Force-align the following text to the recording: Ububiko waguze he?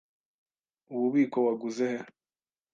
Ububiko 0.93 1.37
waguze 1.45 1.85
he? 1.91 1.99